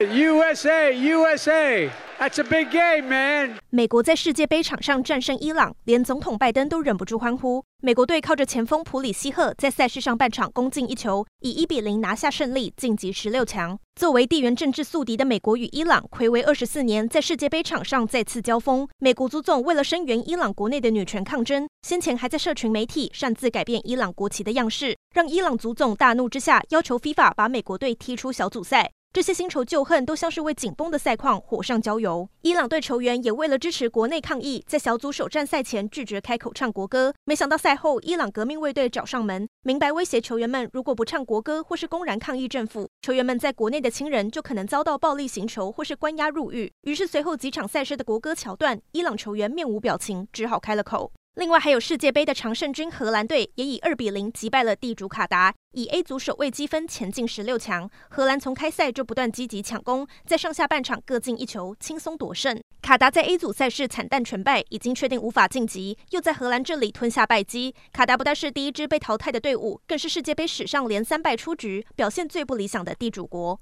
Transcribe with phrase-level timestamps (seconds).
[0.00, 3.58] USA USA that's a big game, man。
[3.68, 7.62] 美国在世界杯场上战胜伊朗，连总统拜登都忍不住欢呼。
[7.82, 13.78] 美国队靠着前锋普里西赫在赛事上半场攻进一球，以一比零拿下胜利，晋级十六强。
[13.94, 18.88] 作为地缘政治宿敌的美国与伊朗，暌违二十四年在世界杯场上再次交锋。
[19.00, 28.92] 美国足总为了声援伊朗国内的女权抗争，先前还在社群媒体擅自改变伊朗国旗的样式，让伊朗足总大怒之下要求 FIFA 把美国队踢出小组赛。
[29.12, 32.28] 这些新仇旧恨都像是为紧绷的赛况火上浇油。
[32.42, 37.12] 伊朗队球员也为了支持国内抗议，在小组首战赛前拒绝开口唱国歌。
[37.24, 46.72] 没想到赛后，伊朗革命卫队找上门，明白威胁球员们，如果不唱国歌或是公然抗议政府，球员们在国内的亲人就可能遭到暴力刑求或是关押入狱。
[46.82, 51.10] 于是随后几场赛事的国歌桥段，伊朗球员面无表情，只好开了口。
[51.40, 57.88] 另外还有世界杯的常胜军荷兰队也以二比零击败了地主卡达，以 A 组首位积分前进十六强。
[58.10, 62.60] 荷兰从开赛就不断积极抢攻，在上下半场各进一球，轻松夺胜。
[62.82, 67.74] 卡达在 A 组赛事惨淡全败，已经确定无法晋级，又在荷兰这里吞下败绩。
[67.90, 73.58] 卡达不但是第一支被淘汰的队伍，更是世界杯史上连三败出局、表现最不理想的地主国。